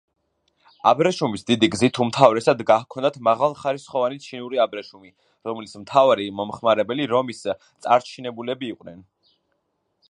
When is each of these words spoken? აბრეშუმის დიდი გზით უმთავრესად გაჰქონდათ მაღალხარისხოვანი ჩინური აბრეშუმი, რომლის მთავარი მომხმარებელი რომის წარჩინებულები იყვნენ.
აბრეშუმის 0.91 1.43
დიდი 1.49 1.67
გზით 1.75 1.99
უმთავრესად 2.05 2.63
გაჰქონდათ 2.71 3.19
მაღალხარისხოვანი 3.27 4.17
ჩინური 4.25 4.63
აბრეშუმი, 4.65 5.13
რომლის 5.51 5.79
მთავარი 5.83 6.27
მომხმარებელი 6.41 7.09
რომის 7.15 7.45
წარჩინებულები 7.87 8.75
იყვნენ. 8.77 9.05